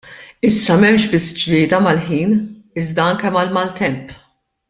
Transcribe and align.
Issa 0.47 0.73
m'hemmx 0.83 1.03
biss 1.11 1.27
glieda 1.41 1.79
mal-ħin 1.87 2.33
iżda 2.83 3.07
anke 3.11 3.35
mal-maltemp. 3.37 4.17